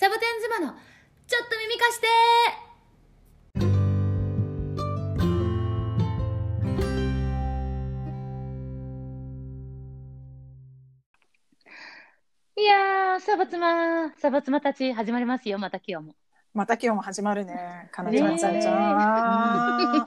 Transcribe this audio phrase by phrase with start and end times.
[0.00, 0.76] サボテン妻の
[1.26, 2.06] ちょっと耳貸して
[12.60, 16.14] いやー、サボ妻、サボ妻たち始まりますよ、また今日も。
[16.54, 17.88] また今日も始まるね。
[17.90, 20.06] かなちゃん、ちゃんちゃん。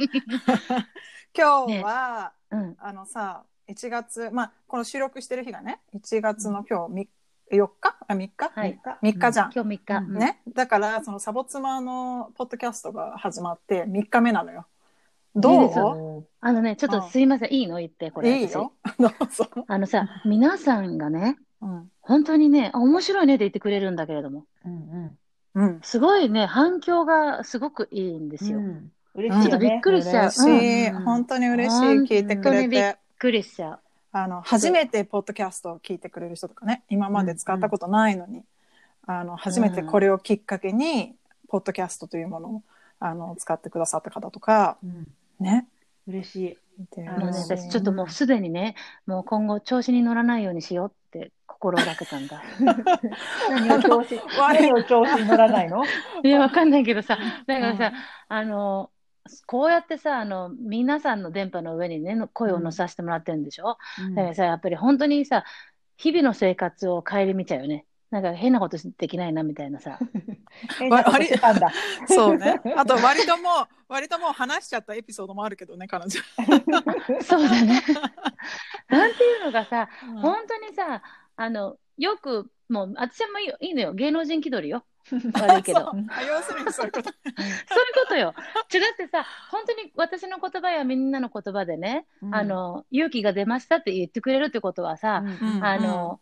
[1.35, 2.77] 今日は、うん。
[2.79, 7.09] あのさ、1月、まあ、この収録してる日がね、1月の今日み
[7.51, 7.95] 4日？
[8.07, 8.79] あ、3日、はい。
[9.03, 9.51] 3日じゃん。
[9.53, 9.97] 今日3日。
[9.97, 10.41] うんね？
[10.53, 14.65] だから、そのサボ妻のポッドキャストが始まって3日目なのよ。
[15.35, 16.27] どう？
[16.41, 17.77] あのね、ちょっとすいません、いいの？
[17.77, 18.41] 言って、これ。
[18.41, 18.73] いいよ。
[19.67, 21.91] あのさ、皆さんがね、うん。
[22.01, 25.17] 本当にね、あ面白いねって言ってくれるんだけれども、うん
[25.53, 25.79] うん。
[25.83, 28.59] すごいね、反響がすごくいいんですよ。
[29.13, 29.41] 嬉しい。
[29.43, 30.87] ちょっとびっくりしちゃう嬉しい。
[30.89, 31.85] うん本当に嬉しい。
[32.03, 32.97] 聞いてくれ本当にびて。
[33.19, 33.79] くりしちゃう。
[34.11, 38.43] あの、初めてポッドキャストを聞いてくれる人とかね、今まで使ったことないのに、
[39.07, 41.15] あの、初めてこれをきっかけに、
[41.47, 42.63] ポッドキャストというものを、
[42.99, 45.07] あの、使ってくださった方とか、うん。
[45.39, 45.67] ね。
[46.07, 46.57] 嬉しい。
[46.97, 52.41] あのね、うん私ちょっともうすでにね、もう今後調子に乗らないようにしようって心がけたんだ。
[53.49, 55.83] 何を調子、何を調子に乗らないの？
[56.23, 57.93] いや、わかんないけどさ、だからさ、うん
[58.37, 58.90] あの、
[59.45, 63.77] こうやってさ、あの、皆さんの電波の上にね、の声を乗せさせてもらってるんでしょ、
[64.15, 65.43] だからさ、やっぱり本当にさ、
[65.97, 67.85] 日々の生活を顧みちゃうよね。
[68.11, 69.97] なんか変なことできないなみたいなさ。
[70.77, 71.71] 変なことしてたんだ。
[72.07, 72.61] そうね。
[72.75, 76.19] あと、割ともう、割ともう話しちゃったエピソードもあるけどね、彼女。
[77.23, 77.81] そうだね。
[78.89, 81.01] なんていうのがさ、うん本当にさ、
[81.37, 83.93] あの、よく、もう、私はもいいのよ。
[83.93, 84.83] 芸能人気取りよ。
[85.33, 85.79] 悪いけど。
[85.81, 87.09] そうあ要するにそういうこと。
[87.09, 87.53] そういう
[87.95, 88.33] ことよ。
[88.73, 96.19] 違ってさ、本当に私の言葉やみんなの言葉でね、うんあの、勇気が出ましたって言ってくれるってことはさ、うんあの、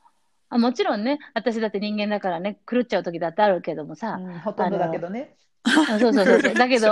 [0.50, 5.36] あもちろんね、私だって人間だからね、狂っちゃう時だってあるけどもさ、うんほとんどだけどね。
[5.64, 6.54] あそうそうそうそう。
[6.56, 6.92] だけど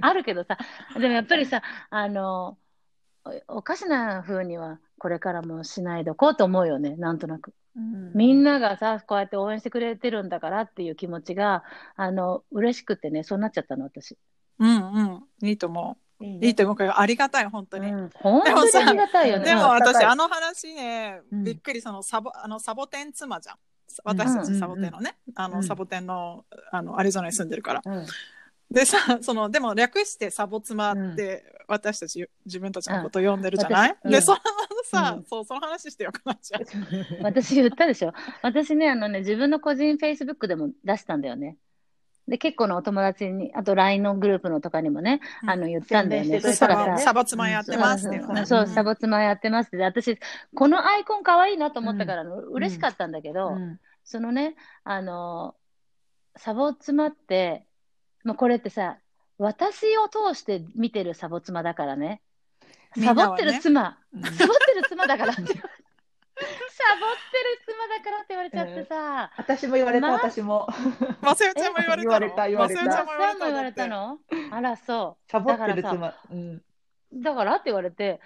[0.00, 0.58] あるけどさ、
[0.94, 2.58] でもやっぱりさ、あの、
[3.48, 7.52] おおかしな風にはこれからもしないでおこうと思うよね、なんとなく。
[7.74, 11.62] みんながさ、こうやって応援してくれてるんだからっていう気持ちが、
[11.96, 14.16] あの、嬉しくてね、そうなっちゃったの、私。
[14.58, 15.02] うんう
[15.42, 15.48] ん。
[15.48, 16.24] いいと思う。
[16.24, 17.92] いいいいと思うから、ありがたい、本当に。
[17.92, 19.44] うん、本当にありがたいよね。
[19.44, 23.56] でもうん私、あの話ね、うんびっくり、そのサボ、あの、サボテン妻じゃん。
[24.04, 27.82] 私たちサボテンのね、あの、うんサボテンの、あの、アリゾナに住んでるから。
[28.70, 34.38] うんでさ、 その、でも略してサボ妻って、私たち、自分たちのことを呼んでるじゃない、で、うん私その
[34.84, 36.62] さ、うんそう、その話してよ、かなちゃん。
[37.24, 38.12] 私言ったでしょ？
[38.42, 41.56] 私ね、あのね、自分の個人フェイスブックでも出したんだよね。
[42.26, 46.40] で、結構のお友達に、あと LINE のグループのとかにもね、うんあの、言ったんだよね。
[46.40, 48.20] そしたらさ、サボ妻やってますって。
[48.44, 49.78] そう、んサボ妻やってますって。
[49.78, 50.18] で私、
[50.54, 55.54] このアイコン可愛いなと思ったから、嬉しかったんだけど、うんそのね、あの、
[56.36, 57.66] サボ妻って、
[58.24, 58.98] まあ、これってさ、
[59.38, 62.20] 私を通して見てるサボ妻だからね。
[63.02, 65.42] サボってる妻、うんサボってる妻だからって。
[65.44, 65.68] サボってる
[67.66, 69.30] 妻だからって言われちゃってさ。
[69.36, 70.68] 私も言われた、ま私も。
[71.20, 72.20] まさよちゃんも言われたの？
[72.20, 74.18] 言われた言われたまさよちゃんも言われたさんも言われたの？
[74.56, 75.30] あら、そう。
[75.30, 76.14] サボってるだから妻。
[76.30, 76.62] うん
[77.14, 78.20] だからって言われて、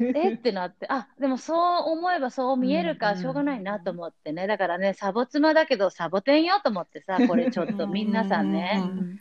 [0.00, 1.58] えってなって、あ、でもそう
[1.90, 4.46] 思えばそう見えるか、うんしょうがないなと思ってね。
[4.46, 8.82] だからね、サボ妻だけどサボテンよと思ってさ、 これちょっと皆さんね。
[8.82, 9.20] う、ん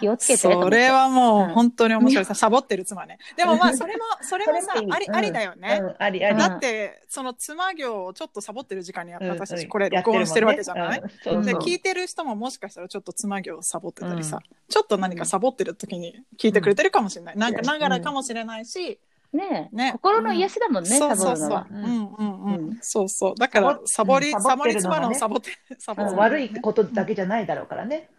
[0.00, 0.38] 気をつけて。
[0.38, 1.54] それはもううん。
[1.54, 2.24] 本当に面白い。
[2.24, 3.18] さ、サボってる妻ね。
[3.36, 5.14] でもまあ それも、それもさあり、うん。
[5.14, 5.78] ありだよね。
[5.80, 5.96] うん。
[5.98, 6.36] ありあり。
[6.36, 11.08] だって、その妻業をちょっとサボってる時間に私たちこれ録音してるわけじゃない、で、
[11.56, 14.56] 聞いてる人ももしかしたらちょっと妻業をサボってたりさ、うん。
[14.68, 17.36] ちょっと何かサボってる時に聞いてくれてるかもしれない。
[17.36, 18.31] なんかながらかもしれない
[18.64, 19.00] し、
[19.32, 21.66] ねえね心の癒しだもんね、そうそうそうサボるのは。。
[21.70, 22.54] うんうんうん。
[22.54, 23.34] うんそうそう。
[23.36, 28.10] だから、サボり、うんサボり妻サボってるのサボテン、サボうん妻悪いことだけじゃないだろうからね。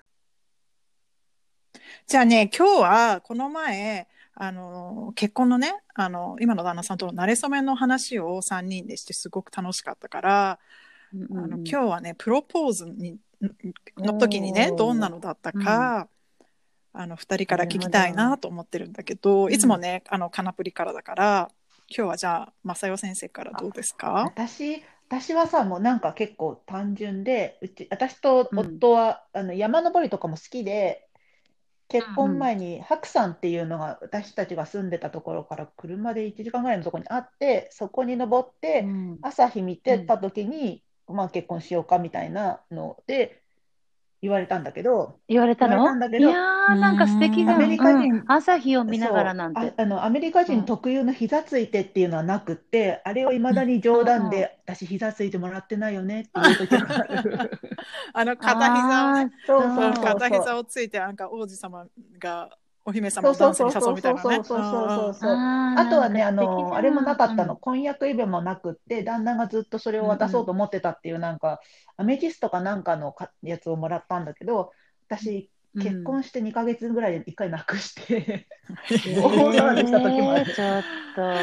[2.08, 10.60] じゃあね、今日はこの前、あの、結婚のね、あの、今の旦那さんとの馴れ初めの話を3人でしてすごく楽しかったから、
[11.14, 13.18] あの今日はね、プロポーズに
[13.98, 16.08] の時にねどんなのだったか、
[16.94, 21.52] あの、2人から聞きたいなと思ってるんだけど、いつもね、あの、カナプリからだから、
[21.90, 24.34] 今日はじゃあ、正代先生からどうですか？
[24.36, 31.10] 私、私はさ、もうなんか結構単純で、うち、私と夫は、あの山登りとかも好きで、
[31.90, 39.20] 結婚前に白山っていうのが私たちが住んでたところから車で1時間ぐらいのところにあって、そこに登って、うん。
[39.22, 43.43] 朝日見てた時に、まあ結婚しようかみたいなので、
[44.24, 46.30] 言われたんだけど、言われた言われたのんだけど。
[46.30, 47.56] いやー、なんか素敵だ。
[47.56, 48.24] アメリカ人うん。
[48.26, 49.66] 朝日を見ながらなんそう。
[49.66, 49.74] て。
[49.76, 57.52] ああのアメリカ人特有の膝ついてっていうのはなくって、あれをいまだに冗談で、私膝ついてもらってないよねっていう時がある。
[58.14, 60.04] あの、片膝をね、そうそうそう。
[60.06, 61.86] 片膝をついて、なんか王子様
[62.18, 62.50] が
[62.86, 64.36] お姫様をダンスに誘うみたいなね。
[64.36, 65.46] そうそうそうそうそう。
[65.76, 71.62] ああとはね、あの、あれもなかったの、婚約指輪もなくって、旦那がずっとそれを渡そうと思ってたっていう、なんか、
[71.98, 74.72] アメジストかなんかのかやつをもらったんだけど、
[75.08, 78.74] 私、うん結婚して2ヶ月ぐらいで1回なくして、う
[79.20, 80.84] ん大騒ぎした時もあるえーちょっ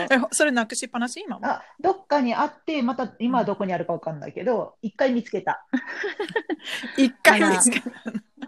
[0.08, 0.14] と。
[0.14, 1.38] え、それなくしっぱなし今？
[1.38, 1.46] も。
[1.46, 5.66] あ、どっかにあって、また今はどこにあるかわかんないけど、1回見つけた。
[6.96, 7.82] 一回見つけ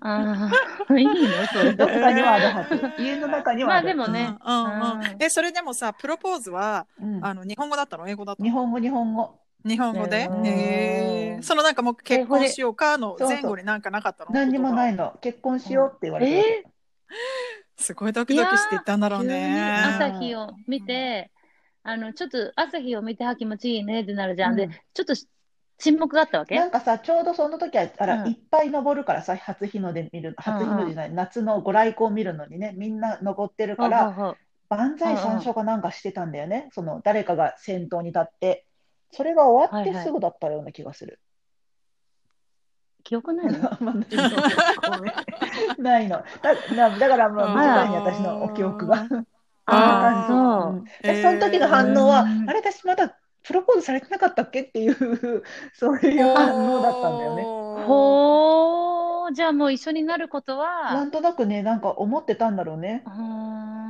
[0.00, 0.50] あ
[0.88, 1.12] あ、 いいの
[1.52, 1.74] それ。
[1.74, 2.64] どっかにはあるは
[2.96, 3.02] ず。
[3.02, 3.86] 家の中にはある。
[3.86, 4.36] まあでもね。
[4.44, 8.08] うんうんうんうんえ、それでもさ、プロポーズは、うんあの、日本語だったの？
[8.08, 8.44] 英語だったの？
[8.48, 9.38] 日本語、日本語。
[9.64, 10.26] 日本語で？
[10.26, 14.30] うんえーそのなんかもう結婚しようかの前後になんかなかったの？
[14.30, 15.18] 何にもないいの。
[15.20, 16.32] 結婚しようって言われて。
[16.32, 16.64] え
[17.76, 19.82] すごいドキドキしていったんだろうね。
[19.96, 21.32] 朝日を見て、
[21.82, 24.56] あの、ちょっと朝日を見て、あ、気持ちいいねってなるじゃん。
[24.56, 25.14] でうん、ちょっと
[25.78, 26.54] 沈黙だったわけ？
[26.54, 34.36] なんかさ、ちょうどその時は、あら、うんいっぱい登るからさ、初日の出見る、初日の出じゃない、夏のご来光を見るのにね、みんな登ってるから、ほうほうほう
[34.68, 36.68] 万歳三唱かなんかしてたんだよね。
[36.72, 38.64] その、誰かが先頭に立って。
[39.12, 41.20] それが終わってすぐだったような気がする。
[43.04, 43.52] 記憶ないの？
[45.78, 46.22] ないの。
[46.42, 48.96] だなだから、まあ、あ短いね、私のお記憶が。
[48.96, 49.24] あー。
[49.66, 50.72] あ、そう。
[50.72, 50.84] うん。
[51.02, 52.48] でその時の反応は、うん。
[52.48, 54.62] あれ、私まだプロポーズされてなかったっけ？
[54.62, 54.94] っていう、
[55.74, 57.42] そういう反応だったんだよね。
[57.86, 60.62] ほー、じゃあもう一緒になることな
[60.94, 63.02] は、んとなくね、なんか思ってたんだろうね。
[63.06, 63.12] うー。
[63.12, 63.81] ん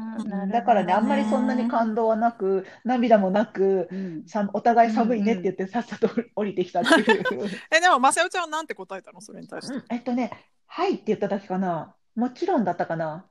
[0.51, 7.25] だからね、あんまりそんなに感動はなく、涙もなく、うんさお互い寒いねって言って、さっさと降りてきたっていう。
[7.75, 9.21] え、でも、まさよちゃんはなんて答えたの？
[9.21, 9.85] それに対して。
[9.91, 10.31] えっとね、
[10.67, 11.95] はいって言っただけかな。
[12.15, 13.27] もちろんだったかな。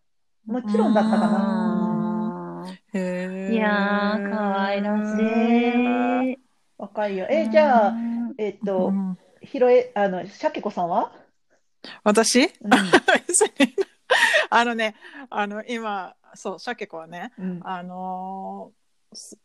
[0.45, 2.63] もちろんだったかな。
[2.65, 6.39] あへいやー、かわいらしい。
[6.77, 7.27] 若いよ。
[7.29, 11.11] え、じゃあう、んえっうと、んひろえ、あの、しゃけこさんは？
[12.03, 12.43] 私？
[12.43, 12.49] うん
[14.49, 14.95] あのね、
[15.29, 17.59] あの、今、そう、シャケ子はね、うん。
[17.63, 19.37] あのーす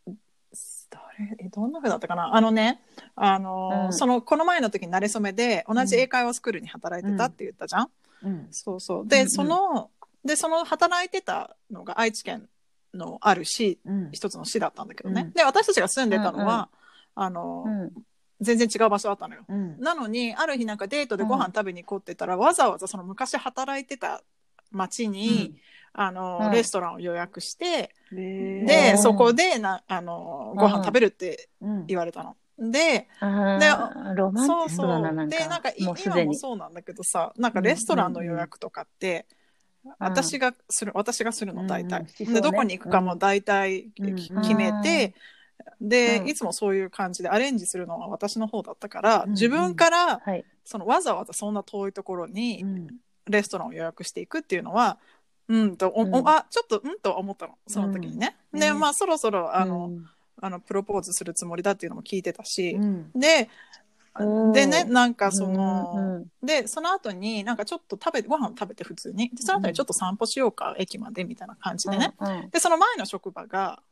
[0.53, 2.35] す誰えどんな風だったかな？
[2.35, 2.81] あのね、
[3.17, 3.93] あのーうん。
[3.93, 7.91] そのこの前の時に慣れ初めで同じ英会話スクールに働いてたって言ったじゃん、
[8.23, 8.49] うん。
[8.53, 9.09] そうそう。
[9.09, 9.23] で、うん。
[9.23, 9.29] うん。
[9.29, 9.91] その
[10.25, 12.49] でその働いてたのが愛知県
[12.95, 14.11] のある市うん。
[14.13, 15.33] 一つの市だったんだけどね、うん。
[15.33, 16.69] で私たちが住んでたのは、
[17.17, 17.93] あのーうん。
[18.41, 19.45] 全然違う場所だったのよ。
[19.49, 19.81] うん。
[19.81, 24.23] なのにある日なんかデートでご飯食べに行こうって言ったら、わざわざその昔働いてた
[24.71, 25.55] 町に、
[25.93, 28.17] あのうんレストランを予約して、で
[28.61, 31.87] うんでそこでなあのご飯食べるってうん。
[31.87, 32.37] 言われたの。
[32.59, 35.37] であーロマンチストだな、なんか。
[35.37, 36.35] でなんかいもうす今も。
[36.35, 39.27] そうなんだけどさなんかレストランの予約とかって、
[39.99, 42.09] 私がする私がするの大体、うん。
[42.09, 42.35] しそうね。
[42.35, 44.15] でどこに行くかも大体うん。
[44.17, 45.15] き決めて、
[45.81, 46.29] で、うん。
[46.29, 49.31] いつもそういう感じでアレンジするのは私の方だったから、うん。
[49.33, 50.45] 自分からはい。
[50.65, 52.89] そのわざわざそんな遠いところにうん
[53.29, 54.99] レストランを予約していくっていうのは
[55.49, 56.15] うんとお、うん。
[56.15, 57.55] おあちょっとうんと思ったの。
[57.67, 58.37] その時にね。
[58.53, 58.61] でうん。
[58.61, 60.07] ねまあそろそろあの、うん。
[60.41, 63.11] あのプロポーズするつもりだっていうのも聞いてたし、うん。
[63.15, 63.49] で
[64.53, 69.29] でねなんかその、でその後になんかちょっと食べご飯を食べて普通に。
[69.31, 72.15] でその後にちょっと散歩しようか、駅までみたいな感じでね、
[72.51, 73.83] でその前の職場が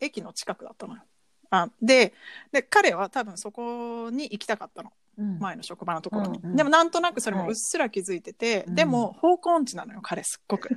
[0.00, 1.02] 駅の近くだったのよ。
[1.50, 2.14] あで
[2.50, 5.38] で彼は多分そこに行きたかったのうん。
[5.38, 10.70] 前の職場のところに、うんでもなんとなくそれもうっすら気づいてて、はいでも方向音痴なのよ彼すっごく。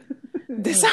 [0.50, 0.88] でさ、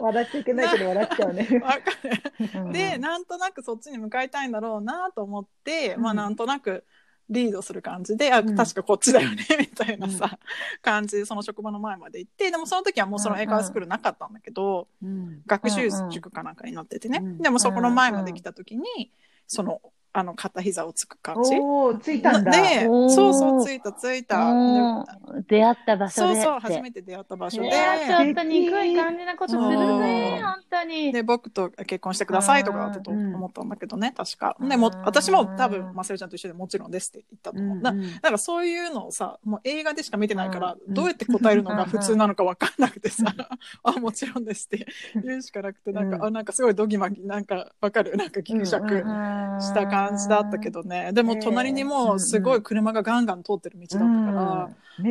[0.00, 1.48] 笑っちゃいけないけど笑っちゃうね。
[1.62, 2.60] わかる。
[2.60, 2.72] うん。
[2.72, 6.02] でなんとなくそっちに向かいたいんだろうなと思って、うん。
[6.02, 6.84] まあなんとなく
[7.28, 8.56] リードする感じで、あうん。
[8.56, 10.38] 確かこっちだよねみたいなさ、
[10.80, 15.42] 感じでその職場の前まで行ってでもその時はもうその英会話スクールなかったんだけど、うん。
[15.46, 17.38] 学習塾かなんかになっててね、うん。
[17.38, 19.12] でもそこの前まで来た時に、
[19.46, 19.80] その
[20.12, 21.56] あの片膝をつく感じ。
[21.60, 22.50] おお、ついたんだ。
[22.50, 23.10] でおー。
[23.10, 23.92] そうそうついた。
[23.92, 24.38] ついた。
[24.38, 25.04] うん
[25.46, 26.34] 出会った場所で。
[26.34, 27.68] そうそう初めて出会った場所で。
[27.68, 30.44] いやーちょっと憎い感じなことするね、うん。
[30.44, 31.12] 本当に。
[31.12, 34.56] で僕と結婚してくださいとかだったと思ったんだけどね確か。
[34.60, 37.80] でも私も多分まさよちゃんと一緒でもちろんですって言ったと思う。
[37.80, 38.14] だうん。
[38.14, 40.94] だからそういうのをさもう映画でしか見てないから、うん。
[40.94, 43.32] どうやって答えるのが普通なのか分かんなくてさ
[43.84, 44.86] 「あもちろんです」って
[45.24, 46.24] 言うしかなくてなんか、うん。
[46.24, 48.16] あなんかすごいドギマギなんか分かる？
[48.16, 54.70] なんかギクシャクうんした感じだったけどねでも隣にもすごい車がガンガン通ってる道だったから。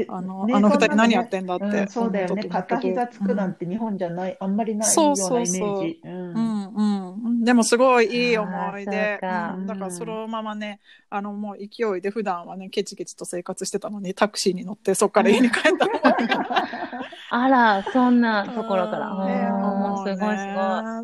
[0.10, 2.44] あの、ねあの二人何やそってんだって、そうだよね。
[2.44, 6.02] 片膝つくなんて日本じゃない、あんまりないよそううなイメそうそうージ。
[6.04, 7.40] うんうんうん。
[7.42, 9.20] ん、でもすごいいい思い出。
[9.22, 10.80] うんだからそのままね、
[11.10, 15.94] あのもう勢いで普段はね、ケチケチと生活してたのに、タクシーに乗ってそっから家に帰ったの。
[17.32, 19.10] あら、そんなところから。
[19.12, 20.56] うんすごいすね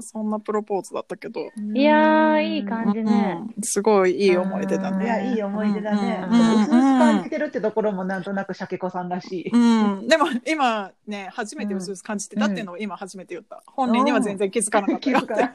[0.01, 1.42] そんなプロポーズだったけど。
[1.74, 5.03] いやーいい感じねうんすごいいい思い出だね。
[5.03, 6.25] いや、いい思い出だね。
[6.32, 9.50] 薄々感じてるってところもなんとなくシャケ子さんらしい。
[9.50, 13.63] うん、でも今ね、初めてうすうす感じてたっていうのを今初めて言った。
[13.67, 15.51] 本人には全然気づかなかったよって気づかない。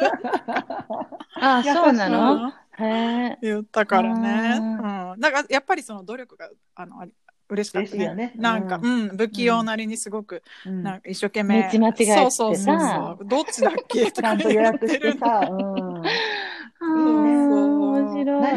[1.41, 2.53] あ、そうなの？
[3.41, 4.59] 言ったからね。
[4.59, 5.19] ううん。
[5.19, 7.15] だからやっぱりその努力があのあり
[7.49, 8.15] 嬉しかったね。
[8.15, 11.71] ねなんか、ううん、不器用なりにすごく、うんなんか一生懸命。
[11.73, 13.25] 道間違えてさそうそうそうそう。
[13.27, 16.03] どっちだっけとちゃんとか言予約してさ、うん、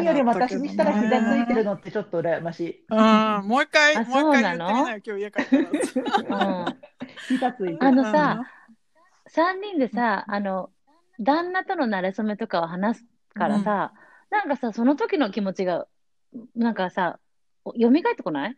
[0.04, 2.84] よりも私にしたら膝ついてるのってちょっと羨ましい。
[2.90, 6.56] うん、もう一回、あもう一回言ってみそうなよ、今日家帰ったら。
[6.66, 6.78] うん。
[7.28, 7.78] 膝ついてる。
[7.80, 8.42] あのさ、
[9.26, 10.70] 三人でさ、あの、
[11.18, 13.92] 旦那との馴れ初めとかを話すからさ、
[14.30, 15.86] なんかさ、その時の気持ちが、
[16.56, 17.18] なんかさ、
[17.64, 18.56] お蘇ってこない？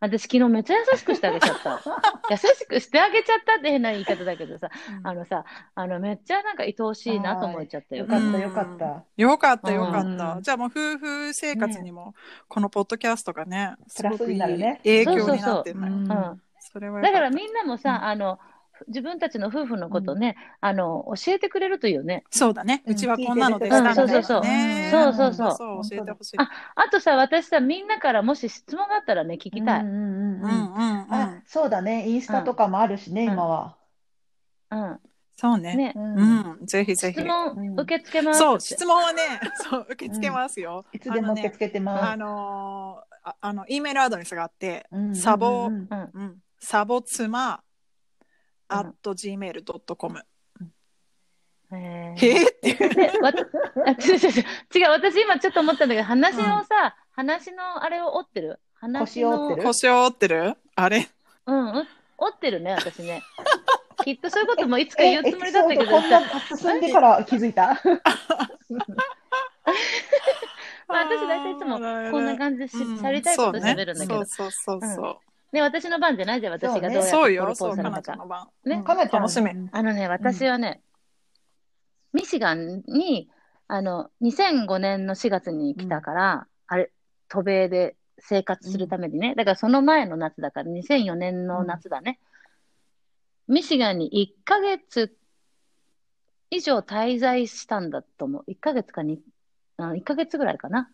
[0.00, 1.80] 私昨日めっちゃ優しくしてあげちゃった。
[2.30, 4.70] 優しくしてあげちゃったって変な言い方だけどさ、
[5.02, 8.04] あのさ、あの、めっちゃなんか愛おしいなと思っちゃったよ。
[8.04, 9.04] よかった、よかった。
[9.16, 10.32] よかった、よかった。
[10.34, 10.42] うん。
[10.42, 12.14] じゃあもう夫婦生活にも、
[12.48, 15.80] このポッドキャストがね、すごくいいね影響になってる
[17.02, 18.38] だからみんなもさ、あの、
[18.86, 22.24] 自分たちの夫婦のことね、あの、教えてくれるといいよね。
[22.30, 22.82] そうだね。
[22.86, 24.14] うんうちはこんなのでしたみたいなね。
[24.14, 26.36] うんそうそうそうねそうそうそうそう、教えてほしい。
[26.38, 29.80] ああとさ、私さ、みんなからもし質問があったらね、聞きたい。
[29.80, 29.88] うん。
[29.88, 31.42] うんうんうんうんうんうんうんあ。
[31.46, 33.78] そうだね、インスタとかもあるしね、うん今は。
[35.40, 35.76] そうね。
[35.76, 36.00] ねう。
[36.00, 37.24] うんん、ぜひぜひ質。
[37.24, 38.40] 問うん受け付けます。
[38.40, 39.22] そう、質問はね、
[39.70, 40.84] そう、受け付けますよ。
[40.92, 44.96] いつでも受け付けてあまのーああの、E メールアドレスがあって、す。
[44.96, 46.10] うんサボうんうんうん。
[46.14, 47.67] うん、サボ妻、うん
[48.68, 50.18] at gmail.com。
[51.70, 52.68] へへーえって。
[52.70, 52.76] いう。
[52.76, 58.58] 違う違う違う違う、私今ちょっと思ったんだけど、話のさ、話のあれを折ってる？
[58.74, 59.66] 話の腰を折ってる？
[59.66, 60.56] 腰を折ってる？
[60.76, 61.08] あれ？
[61.46, 61.86] うん、う
[62.18, 63.22] 折ってるね、私ね。
[64.04, 65.84] きっとそういうこともいつかえ言うつもりだったけど。
[65.86, 67.80] こんなさ、進んでから気づいた？
[70.88, 75.18] まあ私大体いつもこんな感じでし喋りたいこと喋るんだけど、そうそうそうそう。
[75.52, 78.18] ね、私の番じゃないじゃん、私がどうやってそうよ、プロポそう、ーズされたかかなちゃん。
[78.18, 78.48] の番。
[78.64, 79.50] ねうんかなちゃん楽しみ。
[79.72, 80.82] あのね、私はね、
[82.12, 83.30] ミシガンに、
[83.66, 86.92] あの、2005年の4月に来たから、あれ、
[87.28, 92.18] 渡米で生活するためにね、だからその前の夏だから、2004年の夏だね。
[93.46, 95.16] ミシガンに1ヶ月
[96.50, 98.50] 以上滞在したんだと思う。
[98.50, 99.20] 1ヶ月かに、
[99.76, 100.90] あ1ヶ月ぐらいかな。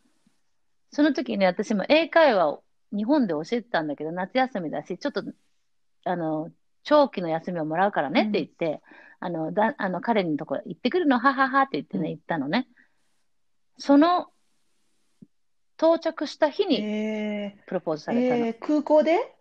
[0.90, 2.63] その時に私も英会話を
[2.94, 5.22] 日本で教えてたんだけど、夏休みだし、ちょっと、
[6.04, 6.50] あの、
[6.82, 8.82] 長期の休みをもらうからねって言って、
[9.20, 12.16] あの、だ、あの、彼のところ行ってくるの、はははって言ってね、うん。
[12.16, 12.68] 行ったのね。
[13.78, 14.28] その、
[15.76, 18.46] 到着した日にえプロポーズーされたの。
[18.46, 18.58] えー。
[18.60, 19.34] 空港で？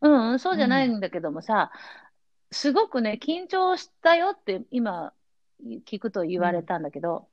[0.00, 1.72] うんうん、そうじゃないんだけどもさ、
[2.50, 5.12] すごくね、緊張したよって今
[5.86, 7.28] 聞くと言われたんだけど、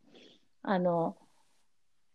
[0.63, 1.15] あの、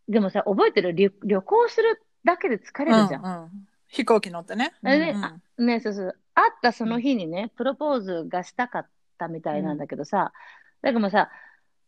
[0.07, 0.93] でもさ、覚えてる？
[0.93, 3.25] 旅、旅行するだけで疲れるじゃん。
[3.25, 4.71] うんうん飛行機乗ってね。
[4.83, 6.17] あれねうんあね、そうそう。
[6.33, 8.87] 会ったその日にね、プロポーズがしたかっ
[9.17, 10.31] たみたいなんだけどさ、
[10.81, 11.29] だけどもさ、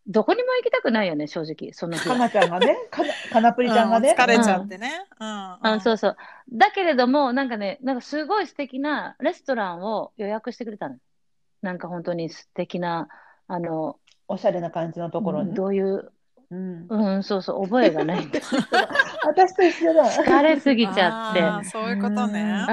[0.06, 2.16] どこにも行きたくないよね、正直、その日は。
[2.16, 4.10] かなちゃんがね、 かなかなぷりちゃんがね。
[4.10, 5.06] うん疲れちゃってね。
[5.18, 6.18] うんあそうそう。
[6.52, 10.98] だけれども、なんかね、なんかすごい素敵なレストランを予約してくれたの。
[11.62, 13.08] なんか本当に素敵な、
[13.48, 13.98] あの、
[14.28, 15.54] おしゃれな感じのところに。
[15.54, 16.12] どういう、
[16.52, 18.42] うんうん、そうそう、覚えがないんだ。
[19.28, 20.06] 私と一緒だ。
[20.06, 21.70] 疲れすぎちゃって。
[21.70, 22.66] そういうことね。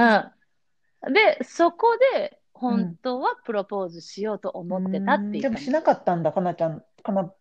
[1.05, 1.13] うん。
[1.13, 6.85] で、そこで、本当はプロポーズしようと思ってたって言ったのでもしなかったんだ、かなちゃん。
[7.03, 7.33] かな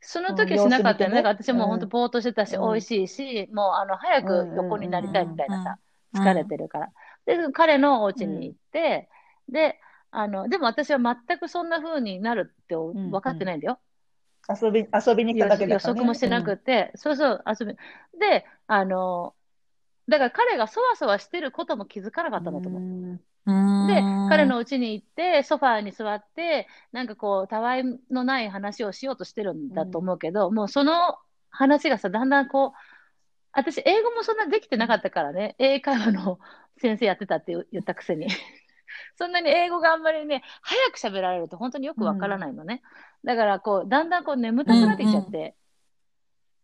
[0.00, 1.18] その時はしなかったよね。
[1.18, 6.92] うんだから私も本当うんぼーっとしてたし、うん美味しいし、もうあの、早く横になりたいみたいなさ、うん疲れてるから。
[7.24, 9.08] で、彼のお家に行って、
[9.48, 13.80] で、あの、でも私は全くそんな風になるってん分かってないんだよ。
[14.50, 15.80] 遊び、遊びに来ただけ予だね。
[15.80, 17.74] 測もしてなくて、そうそう、遊び。
[18.18, 19.34] で、あの、
[20.08, 22.82] だから彼がそわそわしてることも気づかなかったんだと思う。
[22.82, 23.20] うん。
[23.46, 23.86] うん。
[23.86, 31.18] で、彼の家に行って、ソファーに座って、なんかこう、たわいのない話をしようとしてるんだと思うけど、もうその
[31.50, 32.78] 話がさ、だんだんこう、
[33.52, 36.38] 私、英語もそんなできてなかったからね、英会話の
[36.78, 38.28] 先生やってたって言ったくせに。
[39.20, 42.80] そんなに英語があんまりね、早く喋られると本当によくわからないのね。
[43.22, 45.54] だから、こう、だんだんこう眠たくなってきちゃって、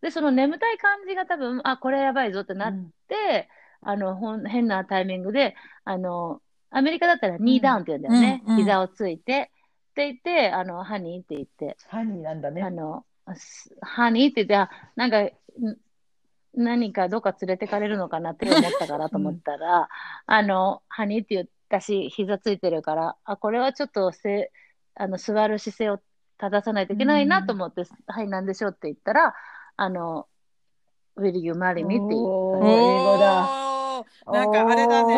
[0.01, 2.73] で、その眠たい感じが多分、あ、これやばいぞってなっ
[3.09, 3.51] て、
[3.83, 8.43] あの、ほん変なタイミングで、あの、アメリカだったらニーダウンって言うんだよね。
[8.47, 8.59] うんうん。
[8.61, 9.51] 膝をついて、
[9.91, 12.63] っていて、あの、ハニーって言って、ハニーなんだね。
[12.63, 15.33] あの、すハニーって言って、あ、なんか、ん
[16.55, 19.89] 何かどっか連れてかれるのかなって思ったからと思ったら、
[20.27, 24.53] あの、ハニーって言ったし、膝ついてるから、あ、これはちょっとせ、
[24.95, 26.01] あの、座る姿勢を
[26.39, 29.35] 正さないといけないなと思って、はい、なんでしょうって言ったら、
[29.77, 30.27] あの、
[31.17, 31.97] Will you marry me?
[31.97, 32.19] って言。
[32.19, 33.67] 英語だ。
[34.27, 35.15] なんかあれだね。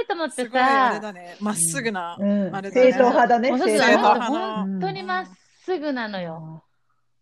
[0.00, 1.36] えーと思ってすごいあれさ、だね。
[1.40, 2.16] まっすぐな。
[2.18, 3.50] うんあれだね正統派だね。
[3.50, 5.26] 本当にまっ
[5.64, 6.64] すぐなのよ。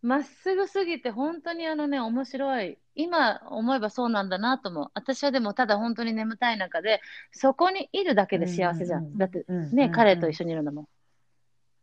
[0.02, 2.78] まっすぐすぎて、本当にあのね、面白い。
[2.96, 4.90] 今思えばそうなんだなと思う。
[4.94, 7.00] 私はでも、ただ本当に眠たい中で、
[7.30, 9.00] そこにいるだけで幸せじゃん。
[9.00, 10.88] うんうんうんだって、うんね、彼と一緒にいるのも。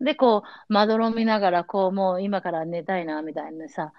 [0.02, 3.94] で、こう、まどろみながら、こう、もう今から寝たいな、みたいなさ、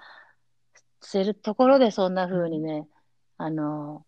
[1.00, 2.87] してるところでそんな風にね、
[3.38, 4.04] あの、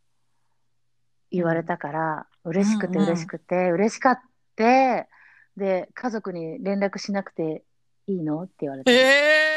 [1.31, 4.21] 言われたから、嬉しくてうんうん嬉しくて、嬉しかっ
[4.57, 5.09] て、
[5.57, 7.63] で、家族に連絡しなくて
[8.07, 8.43] いいの？
[8.43, 8.93] って言われて。
[8.93, 9.56] えー、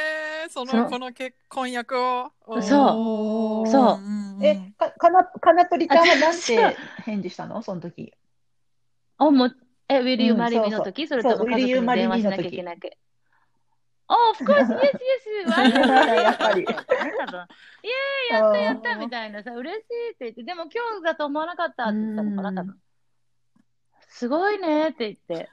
[0.50, 2.32] その、そのこの結婚役を。
[2.62, 3.70] そう。
[3.70, 7.62] そんんえ、か、かな、かなとりちゃんはなん私て返事したの？
[7.62, 8.13] その時。
[9.18, 11.08] あ、もう、え、Will you うん marry me そうの時？
[11.08, 12.91] それとも家族に電話しなきゃいけなく。
[14.12, 14.79] Oh, of course, yes,
[15.46, 16.13] yes, why not?
[16.15, 16.65] やっぱり。
[16.65, 17.46] 多分。
[17.84, 17.88] イ
[18.32, 19.44] エーイ、やったやったみたいな。
[19.44, 22.75] さ、嬉しいって言って、でも今日だと思わなかったって言ったのかな、多分。
[24.08, 25.50] すごいねって言って。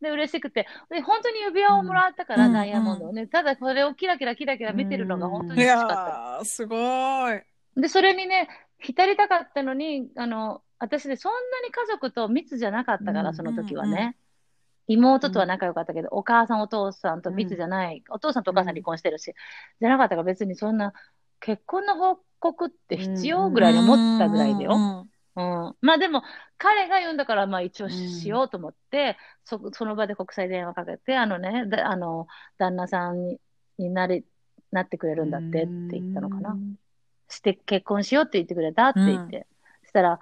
[0.00, 0.66] で、嬉しくて。
[0.90, 2.52] で、本当に指輪をもらったから、うん。
[2.52, 3.26] ダイヤモンドをね。
[3.26, 6.44] ただ、それをキラキラキラキラ見てるのが本当いに嬉しかった。
[6.44, 6.76] すご
[7.32, 7.42] い。
[7.76, 8.48] で、それにね、
[8.78, 13.34] 浸りたかったのに、あの、私でそんなに家族と密じゃなかったから、うん。
[13.34, 13.90] その時はうん。
[13.90, 13.96] うん。
[13.96, 14.16] ね。
[14.86, 19.34] 妹とは仲良かったけど、お母さん、お父さんと密じゃない、お父さんとお母さん離婚してるし、
[19.80, 20.92] じゃなかったから別にそんな、
[21.40, 25.06] 結婚の報告って必要ぐらいに思ったぐらいだよ。
[25.36, 25.76] うんうん。
[25.80, 26.22] まあでも、
[26.58, 32.26] 彼が言うんだから、まあ一応うんしようと思って、そ、その場で国際電話かけて、あのね、だあの、
[32.58, 33.40] 旦那さんに
[33.78, 34.24] になり、
[34.70, 36.56] なってくれるんだってって言ったのかな。
[37.28, 39.46] して結婚しようって言ってくれたって言って、
[39.82, 40.20] そしたら、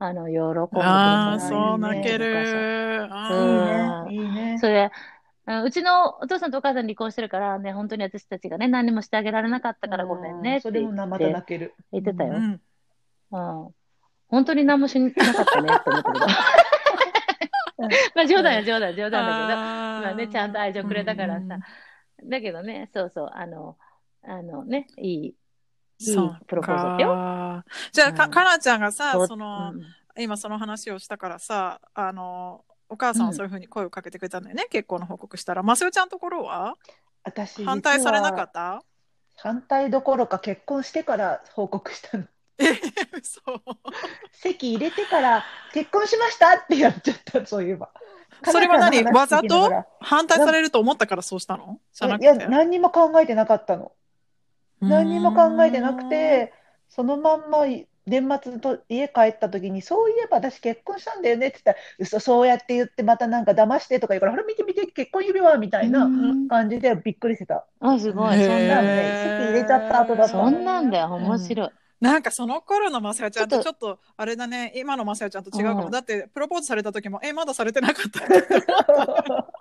[0.00, 2.32] あの、喜んでくれああ、たそう泣ける。
[2.32, 4.24] うんいいね。
[4.24, 4.58] いいね。
[4.58, 4.90] それ、
[5.46, 11.74] うんうちのお父さんとお母さん離婚してるからね、本当に私たちがね、何もしてあげられなかったからごめんねってそれ言っもまたて泣ける。
[11.90, 12.34] 言ってたよ。
[12.34, 12.60] うん
[13.30, 13.74] うん
[14.28, 16.26] 本当に何もしなかったねって思ったけど。
[18.14, 21.58] まあ冗談や冗談冗談だけど、まあね、ちゃんと愛情くれたからうんさ。
[22.24, 23.76] だけどね、そうそう、あの、
[24.24, 25.26] あのね、いい、い
[25.98, 27.08] いそうプロポーズだったよ。
[27.10, 29.82] かじゃあ、かうんかなちゃんがさ、その、うん
[30.20, 35.62] 今その話をしたからさ、あの、お母さんはそういうふうに声をかけてくれたんだよね、結婚の報告したら。
[35.62, 36.74] まさよちゃんのところは？
[37.22, 38.82] 私、反対されなかった？
[39.36, 42.24] 反対どころか結婚してから報告したの。
[42.58, 42.64] え、
[43.20, 43.40] 嘘。
[44.32, 46.56] 籍入れてから結婚しました？
[46.56, 47.90] ってやっちゃった、そういえば。
[48.44, 49.04] それは何？
[49.04, 51.78] かなちゃんの話聞きながら反対されると思ったからそうしたの？
[51.92, 52.46] じゃなくいや、て。
[52.46, 53.92] 何にも考えてなかったの。
[54.80, 56.52] 何にも考えてなくて、
[56.88, 57.64] そのまんま
[58.06, 67.66] 年末と家帰った時に、そういえば私結婚したんだよねって言ったら、嘘、そうやって言ってまたなんか騙してとか言うから、ほら見て見て結婚指輪みたいなうん感じでびっくりしてた。
[67.80, 68.36] あ、すごい。
[68.38, 69.40] そんなんねね。
[69.42, 71.06] 籍入れちゃった後だったそんなんだよ。
[71.14, 71.70] 面白い。
[72.00, 73.98] なんかその頃のまさよちゃんとちょっと。
[74.16, 74.72] あれだね。
[74.76, 75.90] 今のまさよちゃんと違うかも、うん。
[75.90, 78.24] だってプロポーズされた時もえまだされてなかった。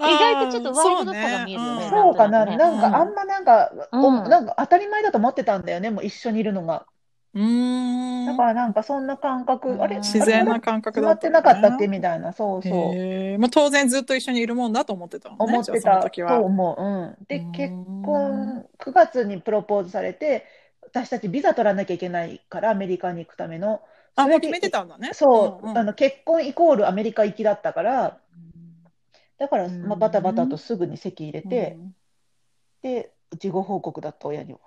[0.00, 2.56] 意外とちょっとワイルドさが見えるよねんそうかな、ね。
[2.56, 4.28] なんかあんまなんか、おうん。
[4.28, 6.86] なんか当たり前だと思ってたんだよね、もう一緒にいるのが。
[7.32, 11.86] うだからなんかそんな感覚、あれ、うん自然な感覚だ決まってなかったっけ？
[11.86, 12.72] みたいな、そうそう。
[12.72, 16.38] へえまあ、当然ずっと一緒にいるもんだと思ってたのね思ってじゃあそのた時は。
[16.38, 16.82] と思う。
[16.82, 17.26] うん。
[17.28, 17.52] で、うん。
[17.52, 20.44] 結婚、9月にプロポーズされて、
[20.82, 23.80] 私たちビザ取らなきゃいけないから、アメリカに行くための。
[24.16, 25.10] それであもう決めてたんだね。
[25.12, 25.78] そう、んん。
[25.78, 28.18] あの結婚イコールアメリカ行きだったから、
[29.38, 29.86] だから、うん。
[29.86, 31.94] まあ、バタバタとすぐに籍入れて、うん。
[32.82, 34.58] で、事後報告だった親には。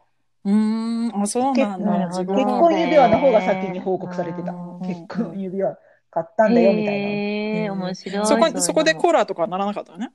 [0.46, 2.08] うーんあそうなんだ。
[2.10, 4.52] 結婚指輪の方が先に報告されてた。
[4.52, 4.88] うん。
[4.88, 5.78] 結婚指輪
[6.12, 7.08] 買ったんだよみたいな。
[7.10, 8.28] へえ、面白い。
[8.28, 10.12] そこそこでコーラとかならなかったね？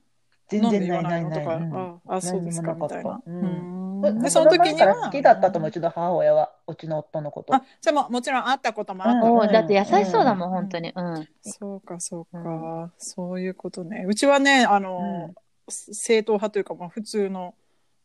[0.49, 7.53] 全然ないわないのとか、ないああそうですかみたいな、でその時に前から好はきだったと思う、うちの母親は、うちの夫のこと。
[7.53, 9.53] あじゃあももちろん会ったこともあった。
[9.53, 10.53] だって優しそうだもん、うん。
[10.55, 10.91] 本当に。
[10.95, 11.27] うん。
[11.41, 14.05] そうかそうか、うそういうことね。
[14.07, 15.35] うちはねあの、うん。
[15.67, 17.53] 正統派というか、まあ、普通の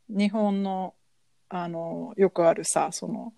[0.07, 0.93] 日本の
[1.49, 3.33] あのよくあるさその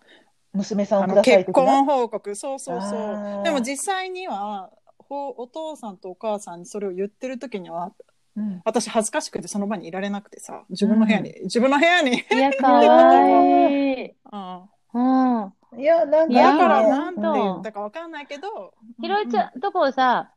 [0.54, 2.36] 娘さんください結婚報告。
[2.36, 3.44] そうそうそう。
[3.44, 7.92] でも実際にはほお父さんとお母さんにそれを言ってる時には
[8.36, 8.62] うん。
[8.66, 14.16] 私恥ずかしくてその場にいられなくてさ自分の部屋に、自分の部屋に、いや、 かわいい。
[14.32, 14.62] うん、
[14.94, 15.54] うん。
[15.80, 20.32] いや、なんかだからねなんて言ったかわかんないけどひろいちゃんとこさ、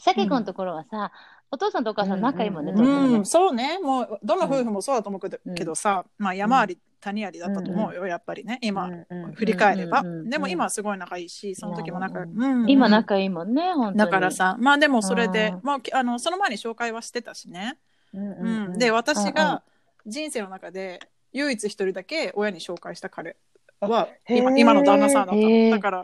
[0.00, 0.40] さけくん。
[0.40, 1.12] のところはさ、
[1.54, 3.78] お父さんとお母さん仲いいもんね、うんうん、そうね。
[3.78, 5.28] もう、どの夫婦もそうだと思うけ
[5.64, 6.02] ど,、うん。
[6.18, 8.58] まあ山あり谷ありだったと思うよ、やっぱりね。
[8.60, 12.68] 今、うんうん振り返れば、でも今はすごい仲いいし、その時も仲、ううん。
[12.68, 13.98] 今仲いいもんね、本当に。
[13.98, 17.78] だからさ、まあでもそれでうん、まあ、きあのその前に紹介はしてたしね。
[18.12, 18.74] うんううん。
[18.74, 18.78] ん。
[18.78, 19.62] で、私が
[20.06, 21.00] 人生の中で
[21.32, 23.36] 唯一一人だけ親に紹介した彼
[23.80, 25.70] は今今の旦那さんだった。
[25.70, 26.02] だから、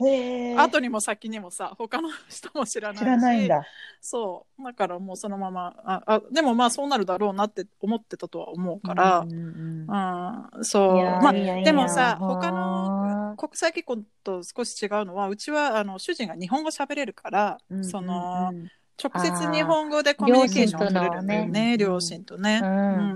[0.63, 3.01] 後にも先にもさ、他の人も知らないし。
[3.01, 3.65] 知らないんだ。
[4.01, 4.65] そう。
[4.65, 10.95] だからもうそのまま、あ、あでもまあそうなるだろうなって思ってたとは思うから、うんうんうん、そう。
[10.95, 18.71] まあ、でもさ、他の国際結婚と少し違うのは、うちはあの主人が日本語喋れるから、うんその、うん
[19.03, 22.61] 直接日本語でコミュニケーションを取れるんだよね、両両親とね。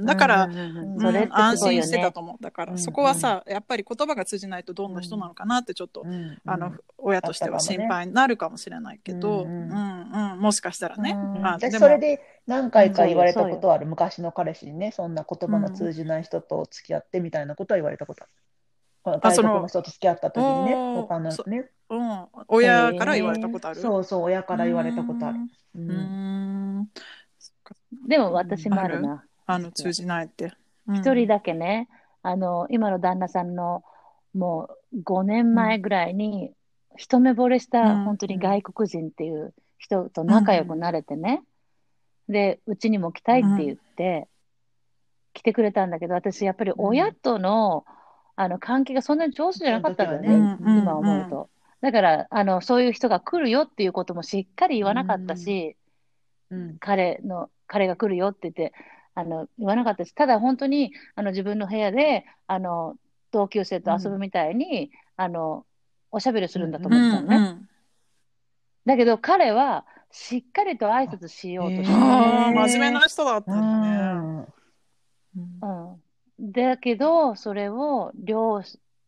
[0.03, 0.49] だから
[1.31, 2.13] 安心してた。
[2.13, 2.43] と思う。
[2.43, 6.39] だから、うんそこはさ、やっぱり言葉が通じないとどんな人なのかなってちょっと、うん。
[6.45, 10.33] あの、親としては心配になるかもしれないけど、ううんん。
[10.33, 11.17] うん、もしかしたらね。
[11.43, 13.87] 私それで何回か言われたことはある。
[13.87, 18.33] 昔の彼氏にねそんな言葉が通じない人と付き合ってみたいなことは言われたことある。
[19.05, 23.81] 外国の人と付き合った時にね他のそねうん、親から言われたことある。
[23.81, 25.39] そうそう親から言われたことある。
[25.77, 25.95] ううんー
[26.81, 26.89] ん。
[28.09, 29.25] でも私もあるな。
[29.47, 30.53] あの、通じないって。
[30.89, 31.89] 一人だけね、
[32.23, 33.85] あの、今の旦那さんの
[34.35, 36.53] もう5年前ぐらいに、
[36.97, 41.43] 一目惚れしたうん本当に外国人っていう人と仲良くなれてね。
[42.29, 44.29] で、うちにも来たいって言って、
[45.35, 47.85] 来てくれたんだけど、私やっぱり親との、
[48.37, 51.49] あの関係がそんなに上手じゃなかったんだよね、今思うと。
[51.81, 55.77] だから、あの、そういう人が来るよっていうこともしっかり言わなかったし、
[56.51, 58.73] うん彼の、彼が来るよって言って、
[59.15, 62.97] あの、言わなかったし、ただ本当に、あの、自分の部屋で、あの、
[63.33, 65.67] 同級生と遊ぶみたいに、あの、
[66.11, 67.37] おしゃべりするんだとうん思ってたのね。
[67.37, 67.69] うん
[68.87, 73.97] だけど彼は、しっかりと挨拶しようとしてああ、へー真面目な人だったうんだね。
[73.97, 74.47] ん
[75.37, 76.04] うんうん。
[76.41, 78.63] だけど、それを、両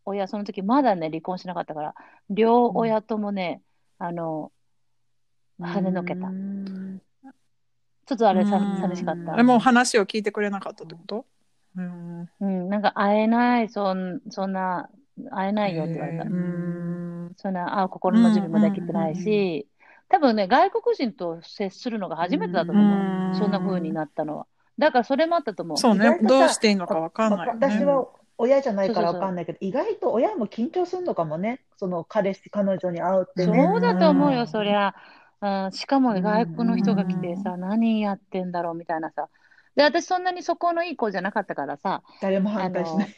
[0.07, 1.95] 親、その時まだね、離婚しなかったから、
[2.31, 3.63] 両親ともね、
[3.99, 4.53] あの、
[5.61, 6.29] 跳ねのけた。
[6.29, 7.01] うん
[8.09, 9.37] ちょっとあれさうん寂しかった。
[9.37, 11.27] えもう話を聞いてくれなかったってこと？
[11.77, 12.29] うん。
[12.39, 14.89] うん、なんか会えない、そんそんな、
[15.33, 16.27] 会えないよって言われたへ。
[16.29, 17.35] うん。
[17.37, 19.67] そんな、会う心の準備もできてないし、
[20.09, 22.85] 多分ね、外国人と接するのが初めてだと思う。
[22.85, 24.47] うんそんな風になったのは。
[24.79, 25.77] だからそれもあったと思う。
[25.79, 27.67] そうねどうしていいのかわかんないよね。
[27.69, 28.07] 私は
[28.39, 33.73] 親じゃないからわかんないけど、意外と親も緊張するのかもね、その彼氏、彼女に会うってそね。
[33.77, 34.95] うだと思うよ、うんそりゃ。
[35.41, 39.29] うん、しかも外国の人が来てうさ、何やってんだろうみたいなさ。
[39.75, 43.09] で、私そんなに素行のいい子じゃなかったからさ、誰も反対しない。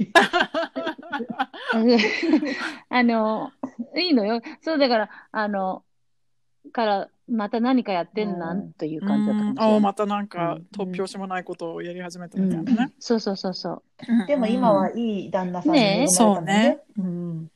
[2.90, 3.52] あの、
[3.96, 4.40] いいのよ。
[4.60, 5.84] そうだから、あの、
[6.72, 9.80] から、また何かやってんなうんという感じだったかもしれあない。
[9.80, 12.92] またなんかうん突拍子もないことをやり始めたうんみたいなね。
[12.98, 13.82] そうそうそうそう。
[14.26, 16.78] でも今はいい旦那さんにねえ恵まれたもんね。
[16.98, 17.50] うん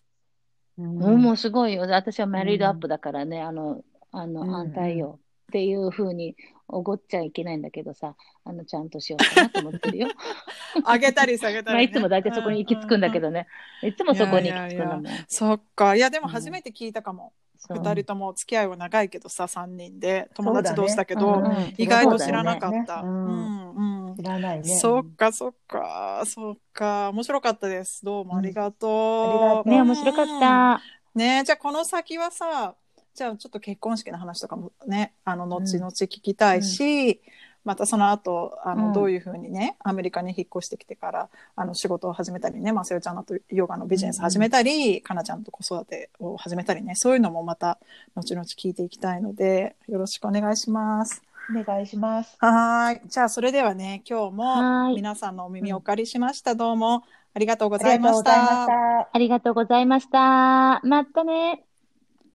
[0.76, 1.82] もうすごいよ。
[1.82, 6.34] 私はマリードアップだからね、あの、あの、うん反対よっていうふうに
[6.66, 10.08] おごっちゃいけないんだけどさ、あの、ちゃんとしようかなと思ってるよ。
[10.90, 13.46] 上げたり下げたまあ、り、いつも大体そこに行き着くんだけどね。
[13.82, 15.04] いつもそこに行き着くんだもん。
[15.28, 15.94] そっか。
[15.94, 17.32] いや、でも初めて聞いたかも。
[17.66, 17.78] そう。
[17.78, 20.28] 二人とも付き合いは長いけどさ、三人で。
[20.34, 23.00] 友達同士だけうんど、うん意外と知らなかった。
[23.00, 24.08] そうん。
[24.08, 24.78] うん知らないね。
[24.78, 26.22] そっかそっか。
[26.26, 27.10] そっか。
[27.10, 28.04] 面白かったです。
[28.04, 29.70] どうもありがとう、うんありがとう。
[29.70, 30.82] ね、面白かった。
[31.14, 32.74] ねじゃあこの先はさ
[33.14, 37.20] じゃあちょっと結婚式の話とかもねあの後々うん聞きたいし、
[37.64, 47.78] またその後あの、うんどういうふうにねアメリカに引っ越してきてからあの仕事を始めたりねまさよちゃんとヨガのビジネス始めたり、かなちゃんと子育てを始めたりねそういうのもまた
[48.14, 51.22] 後々聞いていきたいのでよろしくお願いします。
[51.50, 52.36] お願いします。
[52.38, 53.08] はーい。
[53.08, 56.54] じゃあ、それではね、今日も皆さんのお耳をお借りしました。
[56.54, 57.02] どうも
[57.34, 58.66] ありがとうごあざいましりがとうございまたし。
[58.66, 59.10] た。
[59.12, 60.80] ありがとうございました。
[60.84, 61.64] またね。